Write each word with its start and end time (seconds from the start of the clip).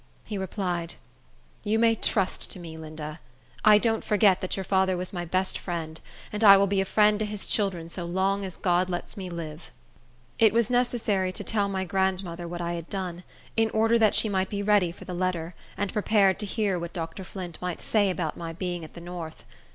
He 0.25 0.35
replied, 0.35 0.95
"You 1.63 1.77
may 1.77 1.93
trust 1.93 2.49
to 2.49 2.59
me, 2.59 2.75
Linda. 2.75 3.19
I 3.63 3.77
don't 3.77 4.03
forget 4.03 4.41
that 4.41 4.57
your 4.57 4.63
father 4.63 4.97
was 4.97 5.13
my 5.13 5.25
best 5.25 5.59
friend, 5.59 6.01
and 6.33 6.43
I 6.43 6.57
will 6.57 6.65
be 6.65 6.81
a 6.81 6.85
friend 6.85 7.19
to 7.19 7.25
his 7.25 7.45
children 7.45 7.87
so 7.87 8.05
long 8.05 8.43
as 8.43 8.57
God 8.57 8.89
lets 8.89 9.15
me 9.15 9.29
live." 9.29 9.69
It 10.39 10.53
was 10.53 10.71
necessary 10.71 11.31
to 11.33 11.43
tell 11.43 11.69
my 11.69 11.83
grandmother 11.85 12.47
what 12.47 12.61
I 12.61 12.73
had 12.73 12.89
done, 12.89 13.23
in 13.55 13.69
order 13.75 13.99
that 13.99 14.15
she 14.15 14.27
might 14.27 14.49
be 14.49 14.63
ready 14.63 14.91
for 14.91 15.05
the 15.05 15.13
letter, 15.13 15.53
and 15.77 15.93
prepared 15.93 16.39
to 16.39 16.47
hear 16.47 16.79
what 16.79 16.93
Dr. 16.93 17.23
Flint 17.23 17.59
might 17.61 17.79
say 17.79 18.09
about 18.09 18.35
my 18.35 18.53
being 18.53 18.83
at 18.83 18.95
the 18.95 19.01
north. 19.01 19.45